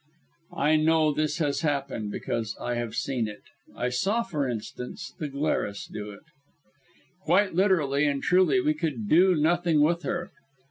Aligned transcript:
I 0.57 0.77
know 0.77 1.11
this 1.13 1.37
has 1.37 1.61
happened, 1.61 2.09
because 2.09 2.57
I 2.59 2.73
have 2.73 2.95
seen 2.95 3.27
it. 3.27 3.43
I 3.75 3.89
saw, 3.89 4.23
for 4.23 4.49
instance, 4.49 5.13
the 5.19 5.27
Glarus 5.27 5.85
do 5.85 6.09
it. 6.09 6.23
Quite 7.19 7.53
literally 7.53 8.07
and 8.07 8.23
truly 8.23 8.59
we 8.61 8.73
could 8.73 9.07
do 9.07 9.35
nothing 9.35 9.79
with 9.79 10.01
her. 10.01 10.31